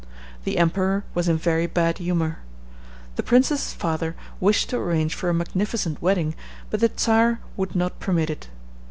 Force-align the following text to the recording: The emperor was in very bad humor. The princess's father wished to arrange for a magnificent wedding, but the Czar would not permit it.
The 0.45 0.57
emperor 0.57 1.03
was 1.13 1.27
in 1.29 1.37
very 1.37 1.67
bad 1.67 1.99
humor. 1.99 2.39
The 3.17 3.21
princess's 3.21 3.71
father 3.73 4.15
wished 4.39 4.69
to 4.71 4.77
arrange 4.77 5.13
for 5.13 5.29
a 5.29 5.33
magnificent 5.35 6.01
wedding, 6.01 6.33
but 6.71 6.79
the 6.79 6.89
Czar 6.97 7.39
would 7.55 7.75
not 7.75 7.99
permit 7.99 8.31
it. 8.31 8.49